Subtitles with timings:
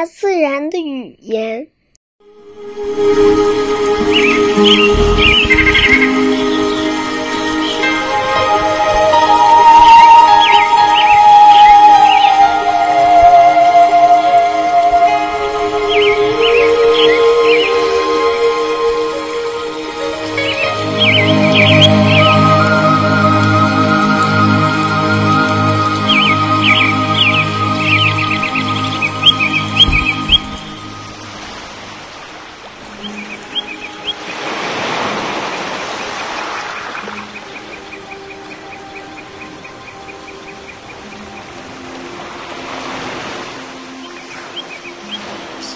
[0.00, 1.68] 大自然的语言。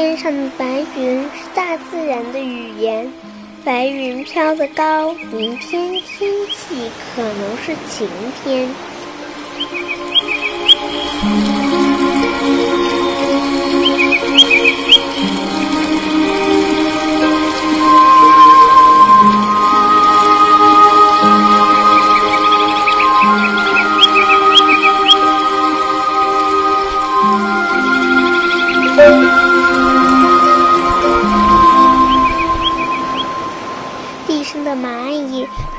[0.00, 3.12] 天上的白云是大自然的语言，
[3.62, 8.08] 白云飘得高，明天天气可能是晴
[8.42, 8.66] 天。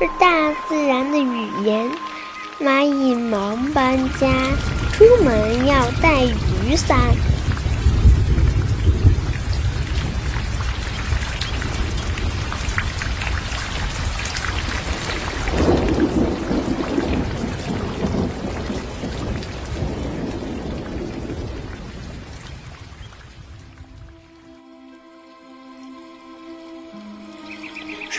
[0.02, 1.88] 是大自然的语言，
[2.60, 4.26] 蚂蚁忙搬家，
[4.92, 6.98] 出门要带雨伞。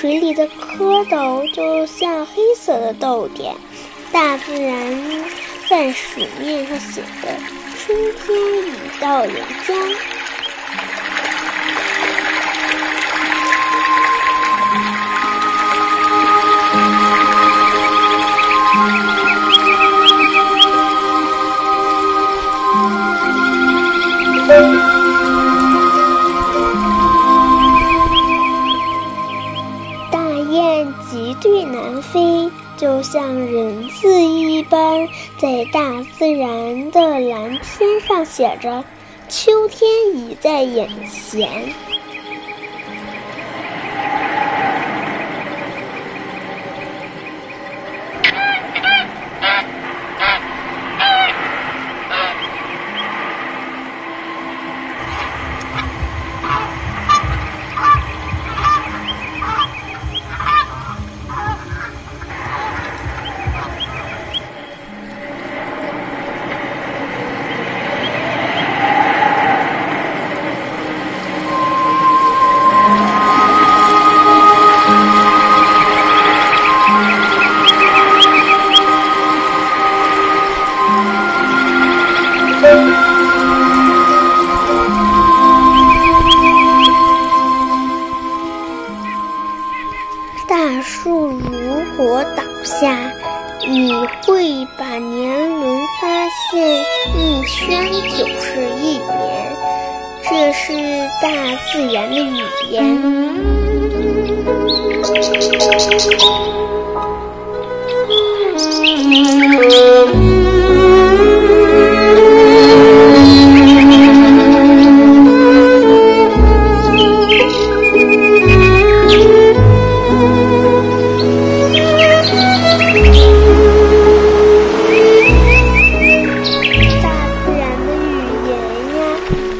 [0.03, 0.45] 水里的
[0.77, 3.55] 蝌蚪就像黑色的豆点，
[4.11, 5.23] 大自然
[5.69, 7.29] 在水面上写着
[7.79, 8.37] “春天
[8.67, 9.33] 已到人
[9.65, 9.77] 间”。
[32.83, 35.07] 就像人字一般，
[35.37, 38.83] 在大自然的蓝天上写着
[39.29, 41.49] “秋天已在眼前”。
[90.83, 93.11] 树如果倒下，
[93.65, 93.93] 你
[94.25, 96.77] 会把年轮发现
[97.15, 99.55] 一圈就是一年，
[100.29, 100.73] 这是
[101.21, 101.25] 大
[101.71, 102.73] 自然的语言。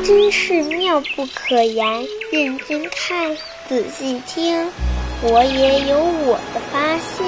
[0.03, 3.37] 真是妙不可言，认真看，
[3.69, 4.69] 仔细听，
[5.21, 7.23] 我也有我的发现。